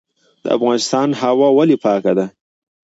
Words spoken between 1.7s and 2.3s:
پاکه ده؟